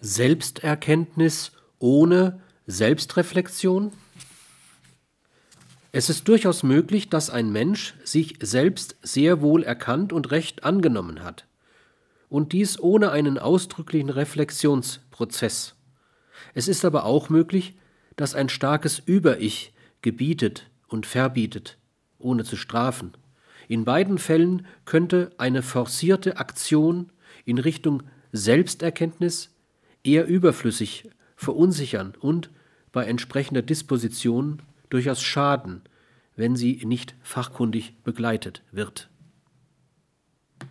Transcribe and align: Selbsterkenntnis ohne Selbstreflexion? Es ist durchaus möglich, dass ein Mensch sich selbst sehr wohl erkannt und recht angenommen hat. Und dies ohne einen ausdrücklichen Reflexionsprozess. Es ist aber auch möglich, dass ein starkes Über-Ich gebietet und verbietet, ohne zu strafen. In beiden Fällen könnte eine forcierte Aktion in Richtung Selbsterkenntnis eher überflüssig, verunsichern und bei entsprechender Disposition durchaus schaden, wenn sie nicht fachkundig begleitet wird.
Selbsterkenntnis 0.00 1.52
ohne 1.78 2.40
Selbstreflexion? 2.66 3.92
Es 5.92 6.08
ist 6.08 6.26
durchaus 6.26 6.62
möglich, 6.62 7.10
dass 7.10 7.28
ein 7.28 7.52
Mensch 7.52 7.94
sich 8.04 8.38
selbst 8.40 8.96
sehr 9.02 9.42
wohl 9.42 9.62
erkannt 9.62 10.12
und 10.12 10.30
recht 10.30 10.64
angenommen 10.64 11.22
hat. 11.22 11.46
Und 12.30 12.52
dies 12.52 12.80
ohne 12.80 13.10
einen 13.10 13.38
ausdrücklichen 13.38 14.08
Reflexionsprozess. 14.08 15.74
Es 16.54 16.68
ist 16.68 16.84
aber 16.84 17.04
auch 17.04 17.28
möglich, 17.28 17.76
dass 18.16 18.34
ein 18.34 18.48
starkes 18.48 19.00
Über-Ich 19.00 19.74
gebietet 20.00 20.70
und 20.88 21.06
verbietet, 21.06 21.76
ohne 22.18 22.44
zu 22.44 22.56
strafen. 22.56 23.12
In 23.68 23.84
beiden 23.84 24.16
Fällen 24.16 24.66
könnte 24.86 25.32
eine 25.36 25.62
forcierte 25.62 26.38
Aktion 26.38 27.12
in 27.44 27.58
Richtung 27.58 28.04
Selbsterkenntnis 28.32 29.50
eher 30.04 30.26
überflüssig, 30.26 31.08
verunsichern 31.36 32.14
und 32.20 32.50
bei 32.92 33.04
entsprechender 33.04 33.62
Disposition 33.62 34.62
durchaus 34.88 35.22
schaden, 35.22 35.82
wenn 36.36 36.56
sie 36.56 36.82
nicht 36.84 37.14
fachkundig 37.22 37.94
begleitet 38.02 38.62
wird. 38.72 39.08